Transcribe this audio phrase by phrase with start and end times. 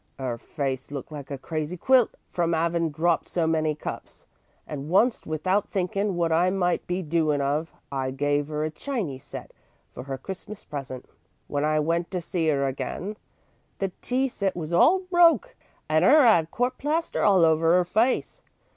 [0.19, 4.25] 'Er face looked like a crazy quilt from 'aving dropped so many cups,
[4.65, 9.19] and wunst, without thinkin' wot I might be doin' of, I gave 'er a chiny
[9.19, 9.51] tea set
[9.93, 11.05] for 'er Christmas present.
[11.47, 13.15] "Wen I went to see 'er again,
[13.77, 15.55] the tea set was all broke
[15.87, 18.41] and 'er 'ad court plaster all over 'er face.